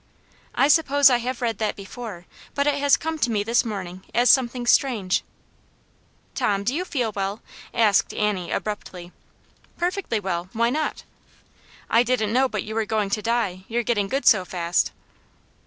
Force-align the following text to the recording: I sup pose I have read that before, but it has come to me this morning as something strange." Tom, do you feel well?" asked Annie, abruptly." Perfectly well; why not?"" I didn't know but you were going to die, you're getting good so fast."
I 0.55 0.67
sup 0.67 0.87
pose 0.87 1.11
I 1.11 1.17
have 1.17 1.43
read 1.43 1.59
that 1.59 1.75
before, 1.75 2.25
but 2.55 2.65
it 2.65 2.79
has 2.79 2.97
come 2.97 3.19
to 3.19 3.29
me 3.29 3.43
this 3.43 3.63
morning 3.63 4.03
as 4.15 4.31
something 4.31 4.65
strange." 4.65 5.23
Tom, 6.33 6.63
do 6.63 6.73
you 6.73 6.85
feel 6.85 7.11
well?" 7.11 7.43
asked 7.71 8.11
Annie, 8.11 8.51
abruptly." 8.51 9.11
Perfectly 9.77 10.19
well; 10.19 10.49
why 10.53 10.71
not?"" 10.71 11.03
I 11.87 12.01
didn't 12.01 12.33
know 12.33 12.49
but 12.49 12.63
you 12.63 12.73
were 12.73 12.85
going 12.85 13.11
to 13.11 13.21
die, 13.21 13.63
you're 13.67 13.83
getting 13.83 14.07
good 14.07 14.25
so 14.25 14.43
fast." 14.43 14.91